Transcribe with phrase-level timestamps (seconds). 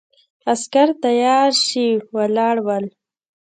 [0.53, 2.85] عسکر تیارسي ولاړ ول.